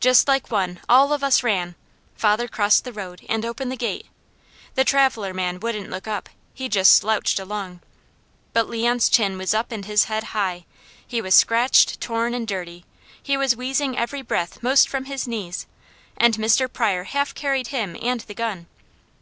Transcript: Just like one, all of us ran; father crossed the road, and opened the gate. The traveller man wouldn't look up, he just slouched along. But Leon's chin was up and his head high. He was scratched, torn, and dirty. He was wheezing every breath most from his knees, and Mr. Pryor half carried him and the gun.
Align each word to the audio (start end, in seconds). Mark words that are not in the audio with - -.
Just 0.00 0.26
like 0.26 0.50
one, 0.50 0.80
all 0.88 1.12
of 1.12 1.22
us 1.22 1.42
ran; 1.42 1.74
father 2.14 2.48
crossed 2.48 2.84
the 2.84 2.94
road, 2.94 3.26
and 3.28 3.44
opened 3.44 3.70
the 3.70 3.76
gate. 3.76 4.06
The 4.74 4.84
traveller 4.84 5.34
man 5.34 5.60
wouldn't 5.60 5.90
look 5.90 6.08
up, 6.08 6.30
he 6.54 6.66
just 6.66 6.92
slouched 6.96 7.38
along. 7.38 7.82
But 8.54 8.70
Leon's 8.70 9.10
chin 9.10 9.36
was 9.36 9.52
up 9.52 9.70
and 9.70 9.84
his 9.84 10.04
head 10.04 10.24
high. 10.32 10.64
He 11.06 11.20
was 11.20 11.34
scratched, 11.34 12.00
torn, 12.00 12.32
and 12.32 12.48
dirty. 12.48 12.86
He 13.22 13.36
was 13.36 13.54
wheezing 13.54 13.98
every 13.98 14.22
breath 14.22 14.62
most 14.62 14.88
from 14.88 15.04
his 15.04 15.28
knees, 15.28 15.66
and 16.16 16.32
Mr. 16.36 16.66
Pryor 16.72 17.04
half 17.04 17.34
carried 17.34 17.66
him 17.68 17.98
and 18.00 18.20
the 18.20 18.34
gun. 18.34 18.64